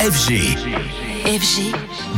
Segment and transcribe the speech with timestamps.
[0.00, 1.09] FG.
[1.30, 1.72] FG.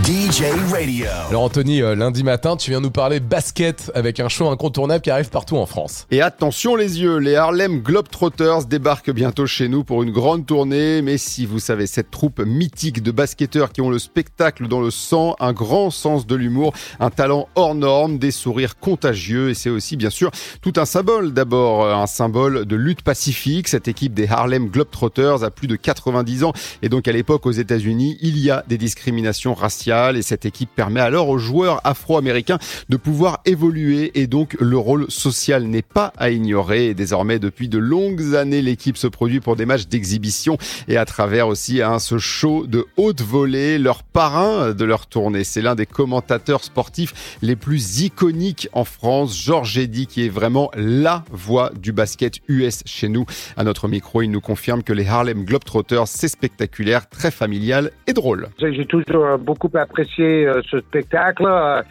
[0.05, 1.07] DJ Radio.
[1.29, 5.11] Alors Anthony, euh, lundi matin, tu viens nous parler basket avec un show incontournable qui
[5.11, 6.07] arrive partout en France.
[6.11, 11.03] Et attention les yeux, les Harlem Globetrotters débarquent bientôt chez nous pour une grande tournée.
[11.03, 14.91] Mais si vous savez, cette troupe mythique de basketteurs qui ont le spectacle dans le
[14.91, 19.51] sang, un grand sens de l'humour, un talent hors norme, des sourires contagieux.
[19.51, 20.31] Et c'est aussi bien sûr
[20.63, 21.35] tout un symbole.
[21.35, 23.69] D'abord, euh, un symbole de lutte pacifique.
[23.69, 26.55] Cette équipe des Harlem Globetrotters a plus de 90 ans.
[26.81, 30.17] Et donc à l'époque aux États-Unis, il y a des discriminations raciales.
[30.17, 34.13] Et cette équipe permet alors aux joueurs afro-américains de pouvoir évoluer.
[34.15, 36.87] Et donc le rôle social n'est pas à ignorer.
[36.87, 41.05] Et désormais, depuis de longues années, l'équipe se produit pour des matchs d'exhibition et à
[41.05, 45.43] travers aussi hein, ce show de haute volée, leur parrain de leur tournée.
[45.43, 50.71] C'est l'un des commentateurs sportifs les plus iconiques en France, Georges Eddy, qui est vraiment
[50.77, 53.27] la voix du basket US chez nous.
[53.57, 58.13] À notre micro, il nous confirme que les Harlem Globetrotters, c'est spectaculaire, très familial et
[58.13, 58.49] drôle.
[58.61, 61.47] J'ai toujours euh, beaucoup apprécié euh, ce spectacle.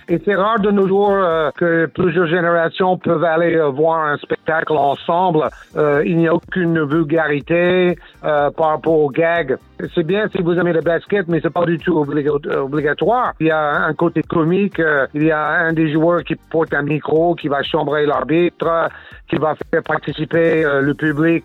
[0.07, 4.73] Et c'est rare de nos jours euh, que plusieurs générations peuvent aller voir un spectacle
[4.73, 5.49] ensemble.
[6.05, 9.57] Il n'y a aucune vulgarité par rapport aux gags.
[9.95, 13.33] C'est bien si vous aimez le basket, mais c'est pas du tout obliga- obligatoire.
[13.39, 14.81] Il y a un côté comique.
[15.13, 18.89] il y a un des joueurs qui porte un micro, qui va chambrer l'arbitre,
[19.29, 21.43] qui va faire participer le public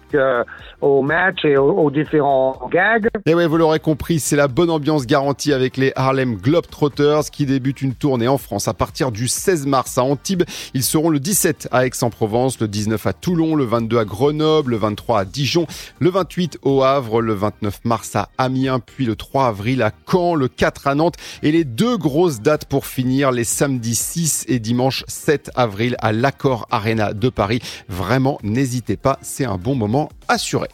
[0.80, 3.08] au match et aux, différents gags.
[3.24, 7.46] Et ouais, vous l'aurez compris, c'est la bonne ambiance garantie avec les Harlem Globetrotters qui
[7.46, 10.42] débutent une tournée en France à partir du 16 mars à Antibes.
[10.74, 14.76] Ils seront le 17 à Aix-en-Provence, le 19 à Toulon, le 22 à Grenoble, le
[14.78, 15.66] 23 à Dijon,
[16.00, 20.34] le 28 au Havre, le 29 mars à Amiens, puis le 3 avril à Caen,
[20.34, 24.58] le 4 à Nantes et les deux grosses dates pour finir les samedis 6 et
[24.58, 27.60] dimanche 7 avril à l'Accord Arena de Paris.
[27.88, 30.64] Vraiment, n'hésitez pas, c'est un bon moment assuré.